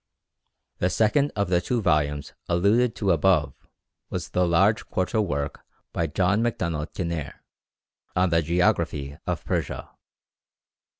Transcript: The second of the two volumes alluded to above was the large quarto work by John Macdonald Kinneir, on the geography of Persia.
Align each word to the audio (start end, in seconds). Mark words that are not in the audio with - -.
The 0.79 0.89
second 0.89 1.31
of 1.35 1.49
the 1.49 1.61
two 1.61 1.79
volumes 1.79 2.33
alluded 2.49 2.95
to 2.95 3.11
above 3.11 3.53
was 4.09 4.29
the 4.29 4.47
large 4.47 4.87
quarto 4.87 5.21
work 5.21 5.63
by 5.93 6.07
John 6.07 6.41
Macdonald 6.41 6.95
Kinneir, 6.95 7.43
on 8.15 8.31
the 8.31 8.41
geography 8.41 9.19
of 9.27 9.45
Persia. 9.45 9.91